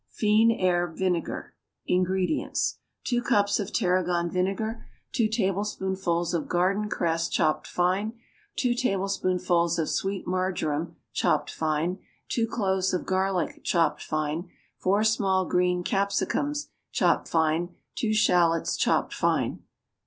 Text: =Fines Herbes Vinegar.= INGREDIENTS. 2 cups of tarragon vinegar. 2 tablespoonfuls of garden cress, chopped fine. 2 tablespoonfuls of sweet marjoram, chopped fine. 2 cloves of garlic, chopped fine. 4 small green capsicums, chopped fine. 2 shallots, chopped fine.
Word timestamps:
=Fines 0.09 0.59
Herbes 0.59 0.97
Vinegar.= 0.97 1.53
INGREDIENTS. 1.85 2.79
2 3.03 3.21
cups 3.21 3.59
of 3.59 3.71
tarragon 3.71 4.31
vinegar. 4.31 4.83
2 5.11 5.27
tablespoonfuls 5.27 6.33
of 6.33 6.47
garden 6.47 6.89
cress, 6.89 7.29
chopped 7.29 7.67
fine. 7.67 8.13
2 8.55 8.73
tablespoonfuls 8.73 9.77
of 9.77 9.89
sweet 9.91 10.25
marjoram, 10.25 10.95
chopped 11.13 11.51
fine. 11.51 11.99
2 12.29 12.47
cloves 12.47 12.95
of 12.95 13.05
garlic, 13.05 13.63
chopped 13.63 14.01
fine. 14.01 14.49
4 14.79 15.03
small 15.03 15.45
green 15.45 15.83
capsicums, 15.83 16.69
chopped 16.91 17.27
fine. 17.27 17.69
2 17.93 18.11
shallots, 18.11 18.77
chopped 18.77 19.13
fine. 19.13 19.59